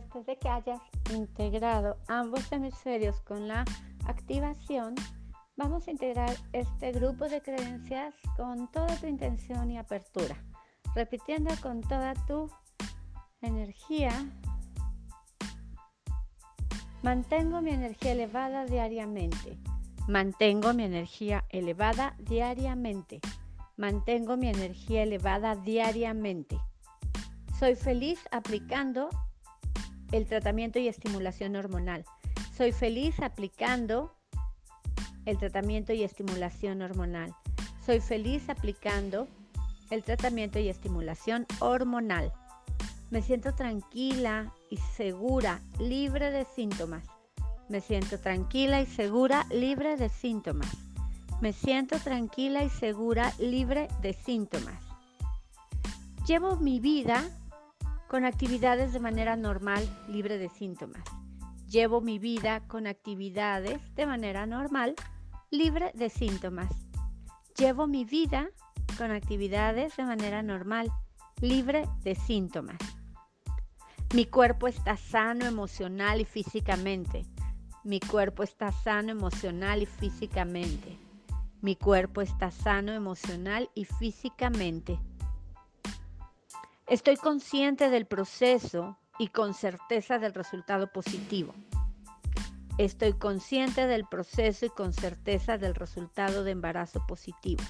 después 0.00 0.26
de 0.26 0.36
que 0.36 0.48
hayas 0.48 0.80
integrado 1.12 1.96
ambos 2.06 2.50
hemisferios 2.52 3.20
con 3.22 3.48
la 3.48 3.64
activación, 4.06 4.94
vamos 5.56 5.88
a 5.88 5.90
integrar 5.90 6.34
este 6.52 6.92
grupo 6.92 7.28
de 7.28 7.42
creencias 7.42 8.14
con 8.36 8.70
toda 8.70 8.94
tu 8.96 9.06
intención 9.06 9.70
y 9.70 9.78
apertura, 9.78 10.36
repitiendo 10.94 11.52
con 11.60 11.80
toda 11.80 12.14
tu 12.26 12.48
energía. 13.42 14.10
Mantengo 17.02 17.60
mi 17.60 17.70
energía 17.70 18.12
elevada 18.12 18.66
diariamente. 18.66 19.58
Mantengo 20.06 20.74
mi 20.74 20.84
energía 20.84 21.44
elevada 21.50 22.14
diariamente. 22.20 23.20
Mantengo 23.76 24.36
mi 24.36 24.48
energía 24.48 25.02
elevada 25.02 25.56
diariamente. 25.56 26.58
Soy 27.58 27.74
feliz 27.74 28.20
aplicando 28.30 29.08
el 30.12 30.26
tratamiento 30.26 30.78
y 30.78 30.88
estimulación 30.88 31.56
hormonal. 31.56 32.04
Soy 32.56 32.72
feliz 32.72 33.20
aplicando 33.20 34.14
el 35.26 35.38
tratamiento 35.38 35.92
y 35.92 36.02
estimulación 36.02 36.82
hormonal. 36.82 37.34
Soy 37.84 38.00
feliz 38.00 38.48
aplicando 38.48 39.28
el 39.90 40.02
tratamiento 40.02 40.58
y 40.58 40.68
estimulación 40.68 41.46
hormonal. 41.60 42.32
Me 43.10 43.22
siento 43.22 43.54
tranquila 43.54 44.52
y 44.70 44.76
segura, 44.76 45.60
libre 45.78 46.30
de 46.30 46.44
síntomas. 46.44 47.04
Me 47.68 47.80
siento 47.80 48.18
tranquila 48.18 48.80
y 48.80 48.86
segura, 48.86 49.46
libre 49.50 49.96
de 49.96 50.08
síntomas. 50.08 50.68
Me 51.40 51.52
siento 51.52 51.98
tranquila 51.98 52.64
y 52.64 52.70
segura, 52.70 53.32
libre 53.38 53.88
de 54.02 54.12
síntomas. 54.12 54.82
Llevo 56.26 56.56
mi 56.56 56.80
vida 56.80 57.24
con 58.08 58.24
actividades 58.24 58.92
de 58.92 59.00
manera 59.00 59.36
normal, 59.36 59.86
libre 60.08 60.38
de 60.38 60.48
síntomas. 60.48 61.04
Llevo 61.68 62.00
mi 62.00 62.18
vida 62.18 62.66
con 62.66 62.86
actividades 62.86 63.80
de 63.94 64.06
manera 64.06 64.46
normal, 64.46 64.94
libre 65.50 65.92
de 65.94 66.08
síntomas. 66.08 66.70
Llevo 67.58 67.86
mi 67.86 68.06
vida 68.06 68.48
con 68.96 69.10
actividades 69.10 69.94
de 69.96 70.04
manera 70.04 70.42
normal, 70.42 70.90
libre 71.42 71.84
de 72.02 72.14
síntomas. 72.14 72.78
Mi 74.14 74.24
cuerpo 74.24 74.68
está 74.68 74.96
sano 74.96 75.44
emocional 75.44 76.22
y 76.22 76.24
físicamente. 76.24 77.26
Mi 77.84 78.00
cuerpo 78.00 78.42
está 78.42 78.72
sano 78.72 79.12
emocional 79.12 79.82
y 79.82 79.86
físicamente. 79.86 80.98
Mi 81.60 81.76
cuerpo 81.76 82.22
está 82.22 82.50
sano 82.50 82.92
emocional 82.92 83.68
y 83.74 83.84
físicamente. 83.84 84.98
Estoy 86.88 87.16
consciente 87.16 87.90
del 87.90 88.06
proceso 88.06 88.96
y 89.18 89.28
con 89.28 89.52
certeza 89.52 90.18
del 90.18 90.32
resultado 90.32 90.90
positivo. 90.90 91.52
Estoy 92.78 93.12
consciente 93.12 93.86
del 93.86 94.06
proceso 94.06 94.64
y 94.64 94.70
con 94.70 94.94
certeza 94.94 95.58
del 95.58 95.74
resultado 95.74 96.44
de 96.44 96.52
embarazo 96.52 97.04
positivo. 97.06 97.62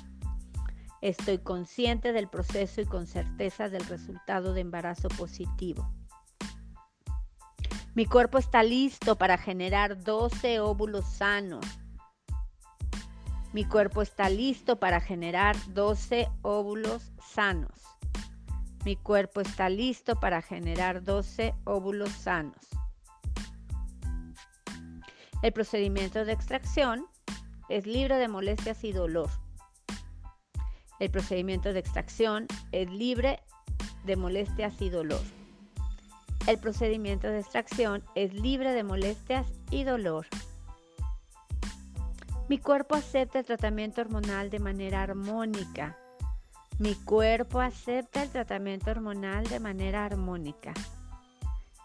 Estoy 1.01 1.39
consciente 1.39 2.13
del 2.13 2.29
proceso 2.29 2.81
y 2.81 2.85
con 2.85 3.09
certeza 3.09 3.69
del 3.69 3.85
resultado 3.87 4.53
de 4.53 4.61
embarazo 4.61 5.09
positivo. 5.09 5.93
Mi 7.97 8.07
cuerpo 8.07 8.39
está 8.39 8.63
listo 8.63 9.19
para 9.19 9.37
generar 9.37 10.01
12 10.01 10.61
óvulos 10.61 11.05
sanos. 11.05 11.67
Mi 13.53 13.65
cuerpo 13.65 14.01
está 14.01 14.31
listo 14.31 14.79
para 14.79 15.01
generar 15.01 15.57
12 15.75 16.29
óvulos 16.43 17.11
sanos. 17.21 17.98
Mi 18.85 18.97
cuerpo 18.97 19.41
está 19.41 19.69
listo 19.69 20.19
para 20.19 20.43
generar 20.43 21.03
12 21.03 21.55
óvulos 21.65 22.11
sanos. 22.11 22.57
El 25.43 25.53
procedimiento 25.53 26.25
de 26.25 26.33
extracción 26.33 27.07
es 27.69 27.87
libre 27.87 28.17
de 28.17 28.29
molestias 28.29 28.83
y 28.83 28.93
dolor. 28.93 29.31
El 30.99 31.11
procedimiento 31.11 31.73
de 31.73 31.79
extracción 31.79 32.47
es 32.73 32.91
libre 32.91 33.41
de 34.05 34.17
molestias 34.17 34.81
y 34.81 34.91
dolor. 34.91 35.23
El 36.49 36.59
procedimiento 36.59 37.29
de 37.29 37.41
extracción 37.41 38.03
es 38.15 38.33
libre 38.33 38.73
de 38.73 38.83
molestias 38.83 39.47
y 39.71 39.85
dolor. 39.85 40.27
Mi 42.49 42.59
cuerpo 42.59 42.95
acepta 42.97 43.39
el 43.39 43.45
tratamiento 43.45 44.01
hormonal 44.01 44.49
de 44.49 44.59
manera 44.59 45.03
armónica. 45.03 45.99
Mi 46.79 46.95
cuerpo 46.95 47.61
acepta 47.61 48.23
el 48.23 48.31
tratamiento 48.31 48.93
hormonal 48.93 49.45
de 49.49 49.59
manera 49.59 50.05
armónica. 50.05 50.73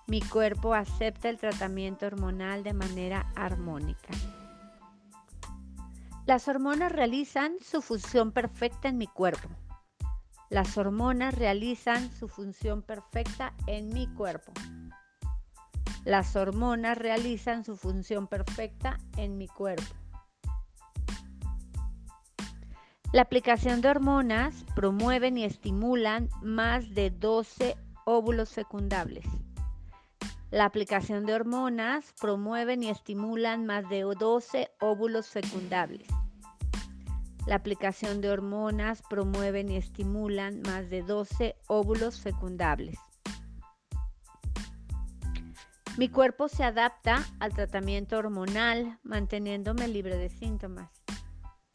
Mi 0.06 0.22
cuerpo 0.22 0.76
acepta 0.76 1.30
el 1.30 1.40
tratamiento 1.40 2.06
hormonal 2.06 2.62
de 2.64 2.74
manera 2.74 3.26
armónica. 3.36 4.14
Las 6.28 6.48
hormonas 6.48 6.92
realizan 6.92 7.56
su 7.60 7.82
función 7.82 8.32
perfecta 8.32 8.88
en 8.88 9.00
mi 9.00 9.08
cuerpo. 9.08 9.50
Las 10.52 10.78
hormonas 10.78 11.34
realizan 11.34 12.12
su 12.12 12.28
función 12.28 12.84
perfecta 12.84 13.54
en 13.66 13.90
mi 13.90 14.06
cuerpo. 14.14 14.54
Las 16.06 16.36
hormonas 16.36 17.00
realizan 17.00 17.66
su 17.66 17.78
función 17.78 18.28
perfecta 18.28 19.00
en 19.18 19.40
mi 19.40 19.48
cuerpo. 19.48 20.03
La 23.14 23.22
aplicación 23.22 23.82
de 23.82 23.90
hormonas 23.90 24.66
promueven 24.76 25.38
y 25.38 25.44
estimulan 25.44 26.30
más 26.42 26.96
de 26.96 27.12
12 27.12 27.78
óvulos 28.06 28.54
fecundables. 28.54 29.24
La 30.50 30.66
aplicación 30.66 31.28
de 31.28 31.36
hormonas 31.36 32.12
promueven 32.20 32.82
y 32.82 32.90
estimulan 32.90 33.68
más 33.68 33.88
de 33.88 34.02
12 34.02 34.72
óvulos 34.82 35.28
fecundables. 35.30 36.08
La 37.46 37.54
aplicación 37.54 38.20
de 38.20 38.32
hormonas 38.32 39.04
promueven 39.08 39.70
y 39.70 39.78
estimulan 39.78 40.64
más 40.64 40.90
de 40.90 41.04
12 41.04 41.56
óvulos 41.68 42.20
fecundables. 42.20 42.98
Mi 46.00 46.10
cuerpo 46.10 46.48
se 46.48 46.64
adapta 46.64 47.24
al 47.40 47.54
tratamiento 47.54 48.18
hormonal 48.18 48.98
manteniéndome 49.04 49.88
libre 49.88 50.18
de 50.18 50.30
síntomas. 50.30 51.03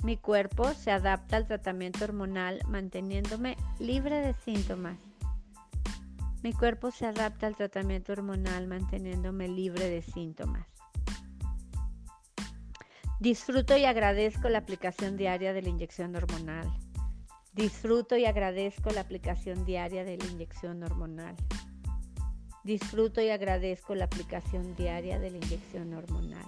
Mi 0.04 0.16
cuerpo 0.16 0.72
se 0.74 0.92
adapta 0.92 1.36
al 1.36 1.48
tratamiento 1.48 2.04
hormonal 2.04 2.60
manteniéndome 2.68 3.56
libre 3.80 4.20
de 4.20 4.32
síntomas. 4.32 4.96
Mi 6.44 6.52
cuerpo 6.52 6.92
se 6.92 7.04
adapta 7.04 7.48
al 7.48 7.56
tratamiento 7.56 8.12
hormonal 8.12 8.68
manteniéndome 8.68 9.48
libre 9.48 9.90
de 9.90 10.02
síntomas. 10.02 10.68
Disfruto 13.18 13.76
y 13.76 13.86
agradezco 13.86 14.48
la 14.48 14.58
aplicación 14.58 15.16
diaria 15.16 15.52
de 15.52 15.62
la 15.62 15.68
inyección 15.68 16.14
hormonal. 16.14 16.72
Disfruto 17.52 18.16
y 18.16 18.24
agradezco 18.24 18.90
la 18.90 19.00
aplicación 19.00 19.64
diaria 19.64 20.04
de 20.04 20.16
la 20.16 20.26
inyección 20.26 20.84
hormonal. 20.84 21.34
Disfruto 22.62 23.20
y 23.20 23.30
agradezco 23.30 23.96
la 23.96 24.04
aplicación 24.04 24.76
diaria 24.76 25.18
de 25.18 25.32
la 25.32 25.38
inyección 25.38 25.92
hormonal. 25.92 26.46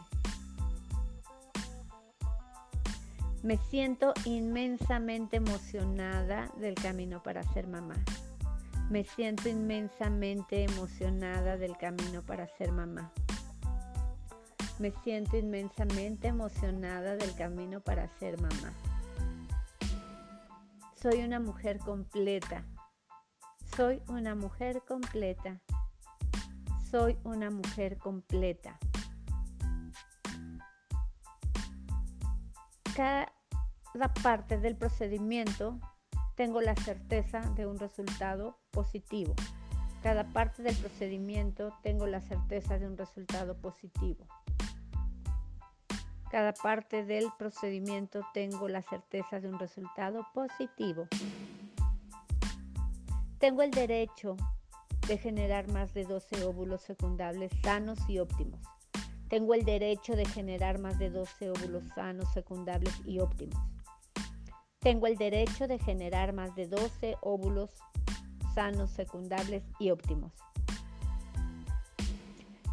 Me 3.42 3.56
siento 3.56 4.12
inmensamente 4.26 5.36
emocionada 5.36 6.52
del 6.58 6.74
camino 6.74 7.22
para 7.22 7.42
ser 7.54 7.66
mamá. 7.66 7.94
Me 8.90 9.02
siento 9.04 9.48
inmensamente 9.48 10.64
emocionada 10.64 11.56
del 11.56 11.74
camino 11.78 12.20
para 12.22 12.46
ser 12.58 12.70
mamá. 12.72 13.10
Me 14.78 14.92
siento 15.04 15.38
inmensamente 15.38 16.28
emocionada 16.28 17.16
del 17.16 17.34
camino 17.34 17.80
para 17.80 18.08
ser 18.18 18.38
mamá. 18.38 18.74
Soy 21.00 21.22
una 21.22 21.40
mujer 21.40 21.78
completa. 21.78 22.66
Soy 23.74 24.02
una 24.08 24.34
mujer 24.34 24.82
completa. 24.86 25.62
Soy 26.90 27.16
una 27.24 27.50
mujer 27.50 27.96
completa. 27.96 28.78
Cada 33.00 34.12
parte 34.22 34.58
del 34.58 34.76
procedimiento 34.76 35.80
tengo 36.34 36.60
la 36.60 36.74
certeza 36.74 37.40
de 37.56 37.66
un 37.66 37.78
resultado 37.78 38.58
positivo. 38.72 39.34
Cada 40.02 40.24
parte 40.24 40.62
del 40.62 40.76
procedimiento 40.76 41.72
tengo 41.82 42.06
la 42.06 42.20
certeza 42.20 42.78
de 42.78 42.86
un 42.86 42.98
resultado 42.98 43.56
positivo. 43.56 44.26
Cada 46.30 46.52
parte 46.52 47.06
del 47.06 47.28
procedimiento 47.38 48.20
tengo 48.34 48.68
la 48.68 48.82
certeza 48.82 49.40
de 49.40 49.48
un 49.48 49.58
resultado 49.58 50.26
positivo. 50.34 51.08
Tengo 53.38 53.62
el 53.62 53.70
derecho 53.70 54.36
de 55.08 55.16
generar 55.16 55.72
más 55.72 55.94
de 55.94 56.04
12 56.04 56.44
óvulos 56.44 56.84
fecundables 56.84 57.50
sanos 57.62 57.98
y 58.10 58.18
óptimos. 58.18 58.60
Tengo 59.30 59.54
el 59.54 59.64
derecho 59.64 60.16
de 60.16 60.24
generar 60.24 60.80
más 60.80 60.98
de 60.98 61.08
12 61.08 61.50
óvulos 61.50 61.84
sanos, 61.94 62.28
fecundables 62.34 62.92
y 63.06 63.20
óptimos. 63.20 63.62
Tengo 64.80 65.06
el 65.06 65.16
derecho 65.16 65.68
de 65.68 65.78
generar 65.78 66.32
más 66.32 66.56
de 66.56 66.66
12 66.66 67.16
óvulos 67.20 67.70
sanos, 68.56 68.90
fecundables 68.90 69.62
y 69.78 69.92
óptimos. 69.92 70.32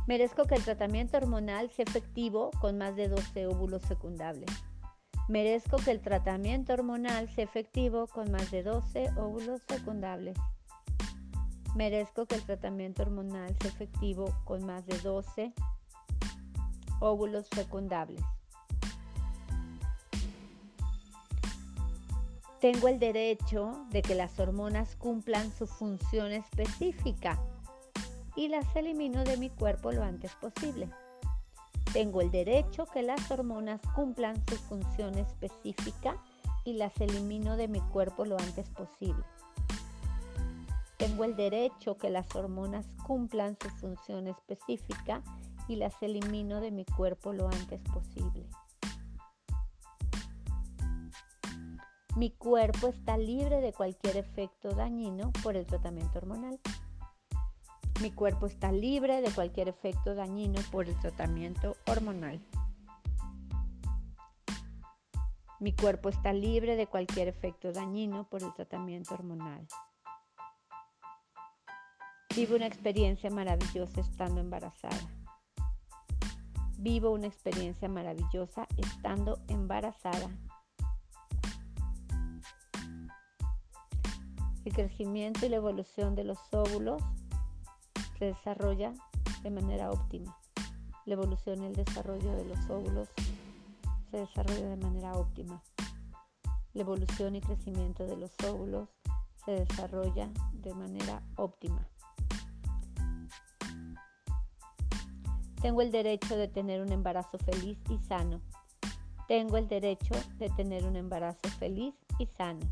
Merezco 0.07 0.45
que 0.45 0.55
el 0.55 0.63
tratamiento 0.63 1.17
hormonal 1.17 1.69
sea 1.69 1.85
efectivo 1.87 2.49
con 2.59 2.79
más 2.79 2.95
de 2.95 3.07
12 3.07 3.45
óvulos 3.45 3.83
fecundables. 3.83 4.49
Merezco 5.27 5.77
que 5.77 5.91
el 5.91 6.01
tratamiento 6.01 6.73
hormonal 6.73 7.29
sea 7.29 7.43
efectivo 7.43 8.07
con 8.07 8.31
más 8.31 8.49
de 8.49 8.63
12 8.63 9.11
óvulos 9.15 9.61
fecundables. 9.67 10.35
Merezco 11.75 12.25
que 12.25 12.33
el 12.33 12.43
tratamiento 12.43 13.03
hormonal 13.03 13.55
sea 13.61 13.69
efectivo 13.69 14.33
con 14.43 14.65
más 14.65 14.87
de 14.87 14.97
12 14.97 15.53
óvulos 16.99 17.47
fecundables. 17.49 18.21
Tengo 22.59 22.87
el 22.87 22.99
derecho 22.99 23.85
de 23.91 24.01
que 24.01 24.15
las 24.15 24.39
hormonas 24.39 24.95
cumplan 24.95 25.51
su 25.51 25.67
función 25.67 26.31
específica 26.31 27.39
y 28.35 28.47
las 28.47 28.75
elimino 28.75 29.23
de 29.23 29.37
mi 29.37 29.49
cuerpo 29.49 29.91
lo 29.91 30.03
antes 30.03 30.33
posible. 30.35 30.89
Tengo 31.93 32.21
el 32.21 32.31
derecho 32.31 32.85
que 32.85 33.01
las 33.01 33.29
hormonas 33.31 33.79
cumplan 33.95 34.35
su 34.47 34.55
función 34.55 35.17
específica 35.17 36.17
y 36.63 36.73
las 36.73 36.99
elimino 36.99 37.55
de 37.55 37.67
mi 37.67 37.79
cuerpo 37.79 38.25
lo 38.25 38.37
antes 38.37 38.67
posible. 38.69 39.23
Tengo 40.97 41.23
el 41.23 41.35
derecho 41.35 41.97
que 41.97 42.09
las 42.09 42.35
hormonas 42.35 42.85
cumplan 43.05 43.55
su 43.61 43.69
función 43.69 44.27
específica 44.27 45.21
y 45.67 45.75
las 45.75 46.01
elimino 46.01 46.61
de 46.61 46.71
mi 46.71 46.85
cuerpo 46.85 47.33
lo 47.33 47.47
antes 47.47 47.81
posible. 47.81 48.47
Mi 52.15 52.31
cuerpo 52.31 52.87
está 52.87 53.15
libre 53.17 53.61
de 53.61 53.73
cualquier 53.73 54.17
efecto 54.17 54.71
dañino 54.71 55.31
por 55.43 55.55
el 55.55 55.67
tratamiento 55.67 56.17
hormonal. 56.17 56.59
Mi 58.01 58.11
cuerpo 58.11 58.47
está 58.47 58.71
libre 58.71 59.21
de 59.21 59.29
cualquier 59.31 59.67
efecto 59.67 60.15
dañino 60.15 60.59
por 60.71 60.87
el 60.87 60.99
tratamiento 60.99 61.75
hormonal. 61.87 62.41
Mi 65.59 65.73
cuerpo 65.73 66.09
está 66.09 66.33
libre 66.33 66.75
de 66.75 66.87
cualquier 66.87 67.27
efecto 67.27 67.71
dañino 67.71 68.29
por 68.29 68.43
el 68.43 68.53
tratamiento 68.53 69.15
hormonal. 69.15 69.67
Vivo 72.35 72.55
una 72.55 72.67
experiencia 72.67 73.31
maravillosa 73.31 74.01
estando 74.01 74.39
embarazada. 74.41 75.16
Vivo 76.79 77.09
una 77.09 77.25
experiencia 77.25 77.89
maravillosa 77.89 78.67
estando 78.77 79.39
embarazada. 79.47 80.29
El 84.63 84.73
crecimiento 84.73 85.45
y 85.45 85.49
la 85.49 85.55
evolución 85.55 86.13
de 86.13 86.23
los 86.23 86.37
óvulos 86.51 87.01
se 88.19 88.25
desarrolla 88.25 88.93
de 89.41 89.49
manera 89.49 89.89
óptima. 89.89 90.37
La 91.05 91.13
evolución 91.13 91.63
y 91.63 91.65
el 91.65 91.73
desarrollo 91.73 92.35
de 92.35 92.45
los 92.45 92.69
óvulos 92.69 93.09
se 94.11 94.17
desarrolla 94.17 94.69
de 94.69 94.77
manera 94.77 95.13
óptima. 95.13 95.63
La 96.73 96.81
evolución 96.81 97.35
y 97.35 97.41
crecimiento 97.41 98.05
de 98.05 98.17
los 98.17 98.31
óvulos 98.45 98.89
se 99.45 99.51
desarrolla 99.51 100.29
de 100.51 100.73
manera 100.75 101.23
óptima. 101.37 101.87
Tengo 105.61 105.81
el 105.81 105.91
derecho 105.91 106.37
de 106.37 106.47
tener 106.47 106.81
un 106.81 106.91
embarazo 106.91 107.37
feliz 107.39 107.77
y 107.89 107.97
sano. 108.07 108.41
Tengo 109.27 109.57
el 109.57 109.67
derecho 109.67 110.13
de 110.37 110.49
tener 110.49 110.85
un 110.85 110.95
embarazo 110.95 111.49
feliz 111.59 111.95
y 112.19 112.27
sano. 112.27 112.65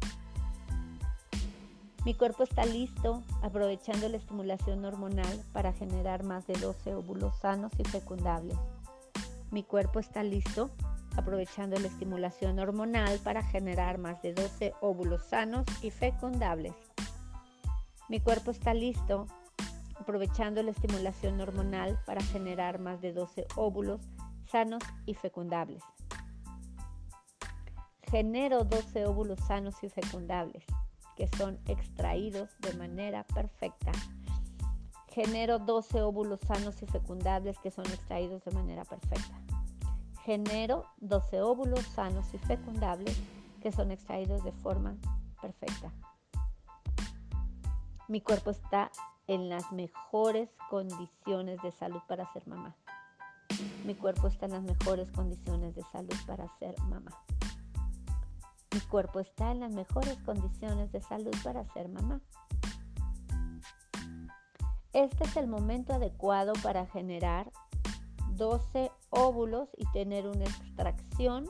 Mi 2.05 2.13
cuerpo 2.13 2.43
está 2.43 2.63
listo, 2.65 3.23
aprovechando 3.41 4.07
la 4.07 4.17
estimulación 4.17 4.85
hormonal 4.85 5.41
para 5.53 5.73
generar 5.73 6.23
más 6.23 6.45
de 6.45 6.53
12 6.53 6.93
óvulos 6.93 7.35
sanos 7.39 7.71
y 7.79 7.83
fecundables. 7.83 8.57
Mi 9.49 9.63
cuerpo 9.63 9.99
está 9.99 10.21
listo, 10.21 10.69
aprovechando 11.17 11.79
la 11.79 11.87
estimulación 11.87 12.59
hormonal 12.59 13.17
para 13.23 13.41
generar 13.41 13.97
más 13.97 14.21
de 14.21 14.35
12 14.35 14.73
óvulos 14.81 15.23
sanos 15.23 15.65
y 15.81 15.89
fecundables. 15.89 16.73
Mi 18.07 18.19
cuerpo 18.19 18.51
está 18.51 18.75
listo, 18.75 19.25
aprovechando 20.05 20.61
la 20.61 20.69
estimulación 20.69 21.41
hormonal 21.41 21.99
para 22.05 22.21
generar 22.21 22.77
más 22.77 23.01
de 23.01 23.11
12 23.11 23.47
óvulos 23.55 24.01
sanos 24.45 24.83
y 25.07 25.15
fecundables. 25.15 25.81
Genero 28.11 28.63
12 28.65 29.07
óvulos 29.07 29.39
sanos 29.47 29.83
y 29.83 29.89
fecundables 29.89 30.63
que 31.17 31.27
son 31.35 31.59
extraídos 31.65 32.51
de 32.59 32.75
manera 32.75 33.23
perfecta. 33.23 33.91
Genero 35.07 35.57
12 35.57 36.03
óvulos 36.03 36.39
sanos 36.41 36.79
y 36.83 36.85
fecundables 36.85 37.57
que 37.57 37.71
son 37.71 37.87
extraídos 37.87 38.45
de 38.45 38.51
manera 38.51 38.85
perfecta. 38.85 39.41
Genero 40.23 40.85
12 40.97 41.41
óvulos 41.41 41.83
sanos 41.95 42.31
y 42.31 42.37
fecundables 42.37 43.19
que 43.59 43.71
son 43.71 43.89
extraídos 43.89 44.43
de 44.43 44.51
forma 44.51 44.97
perfecta. 45.41 45.91
Mi 48.07 48.21
cuerpo 48.21 48.51
está 48.51 48.91
en 49.27 49.49
las 49.49 49.71
mejores 49.71 50.49
condiciones 50.69 51.61
de 51.61 51.71
salud 51.71 52.01
para 52.07 52.31
ser 52.33 52.47
mamá. 52.47 52.75
Mi 53.85 53.95
cuerpo 53.95 54.27
está 54.27 54.45
en 54.45 54.53
las 54.53 54.63
mejores 54.63 55.11
condiciones 55.11 55.75
de 55.75 55.83
salud 55.91 56.15
para 56.25 56.47
ser 56.59 56.75
mamá. 56.89 57.11
Mi 58.73 58.79
cuerpo 58.81 59.19
está 59.19 59.51
en 59.51 59.61
las 59.61 59.71
mejores 59.71 60.17
condiciones 60.25 60.91
de 60.91 61.01
salud 61.01 61.35
para 61.43 61.63
ser 61.73 61.87
mamá. 61.87 62.19
Este 64.91 65.23
es 65.23 65.37
el 65.37 65.47
momento 65.47 65.93
adecuado 65.93 66.53
para 66.63 66.85
generar 66.87 67.51
12 68.31 68.91
óvulos 69.09 69.69
y 69.77 69.85
tener 69.91 70.27
una 70.27 70.45
extracción 70.45 71.49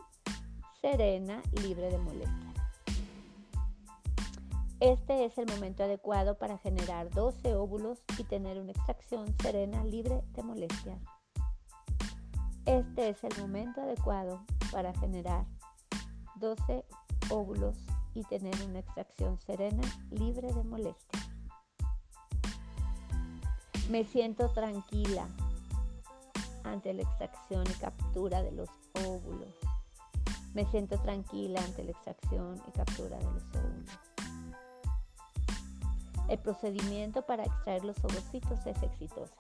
serena, 0.82 1.42
libre 1.64 1.90
de 1.90 1.98
molestias. 1.98 2.65
Este 4.82 5.24
es 5.24 5.38
el 5.38 5.48
momento 5.48 5.84
adecuado 5.84 6.38
para 6.38 6.58
generar 6.58 7.10
12 7.10 7.56
óvulos 7.56 8.04
y 8.18 8.26
tener 8.26 8.60
una 8.60 8.72
extracción 8.72 9.34
serena, 9.42 9.86
libre 9.86 10.22
de 10.34 10.44
molestias. 10.44 11.00
Este 12.66 13.10
es 13.10 13.24
el 13.24 13.40
momento 13.40 13.82
adecuado 13.82 14.44
para 14.74 14.94
generar 14.96 15.46
12 16.36 16.84
óvulos 17.30 17.78
y 18.14 18.24
tener 18.24 18.54
una 18.68 18.80
extracción 18.80 19.40
serena, 19.40 19.84
libre 20.12 20.52
de 20.52 20.64
molestias. 20.66 21.24
Me 23.90 24.04
siento 24.04 24.50
tranquila 24.50 25.26
ante 26.66 26.94
la 26.94 27.04
extracción 27.04 27.64
y 27.70 27.74
captura 27.80 28.42
de 28.42 28.52
los 28.52 28.70
óvulos. 29.06 29.56
Me 30.54 30.66
siento 30.66 30.98
tranquila 30.98 31.64
ante 31.64 31.84
la 31.86 31.92
extracción 31.92 32.62
y 32.68 32.72
captura 32.72 33.18
de 33.18 33.24
los 33.24 33.44
óvulos. 33.56 33.75
El 36.36 36.42
procedimiento 36.42 37.22
para 37.22 37.46
extraer 37.46 37.86
los 37.86 37.98
ovocitos 38.04 38.60
es 38.66 38.84
exitoso. 38.84 39.34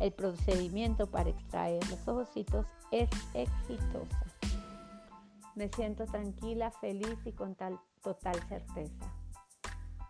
El 0.00 0.14
procedimiento 0.14 1.06
para 1.10 1.28
extraer 1.28 1.86
los 1.90 2.08
ovocitos 2.08 2.64
es 2.90 3.10
exitosa. 3.34 4.24
Me 5.56 5.68
siento 5.68 6.06
tranquila, 6.06 6.70
feliz 6.70 7.18
y 7.26 7.32
con 7.32 7.54
total 7.54 8.38
certeza. 8.48 9.12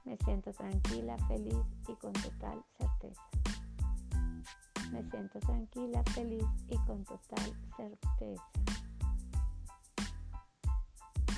Me 0.05 0.17
siento 0.19 0.53
tranquila, 0.53 1.19
feliz 1.27 1.67
y 1.89 1.95
con 1.97 2.13
total 2.13 2.65
certeza. 2.79 3.23
Me 4.93 5.03
siento 5.11 5.41
tranquila, 5.41 6.05
feliz 6.15 6.47
y 6.69 6.79
con 6.87 7.03
total 7.03 7.53
certeza. 7.77 8.45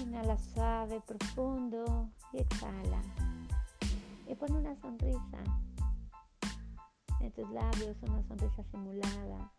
Inhala 0.03 0.37
suave, 0.37 1.01
profundo 1.07 2.11
y 2.35 2.41
exhala. 2.41 3.01
Y 4.29 4.35
pon 4.35 4.53
una 4.53 4.77
sonrisa 4.77 5.43
en 7.21 7.33
tus 7.33 7.49
labios, 7.51 7.97
una 8.03 8.23
sonrisa 8.29 8.63
simulada. 8.71 9.51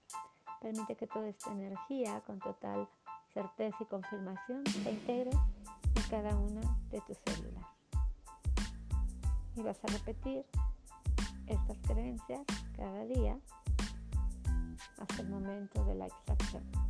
Permite 0.61 0.95
que 0.95 1.07
toda 1.07 1.27
esta 1.27 1.51
energía 1.51 2.21
con 2.21 2.39
total 2.39 2.87
certeza 3.33 3.77
y 3.79 3.85
confirmación 3.85 4.63
se 4.67 4.91
integre 4.91 5.31
en 5.31 6.03
cada 6.09 6.35
una 6.35 6.61
de 6.91 7.01
tus 7.01 7.17
células. 7.25 7.65
Y 9.55 9.63
vas 9.63 9.83
a 9.83 9.87
repetir 9.87 10.45
estas 11.47 11.77
creencias 11.79 12.41
cada 12.75 13.05
día 13.05 13.39
hasta 14.99 15.21
el 15.21 15.29
momento 15.29 15.83
de 15.85 15.95
la 15.95 16.05
extracción. 16.05 16.88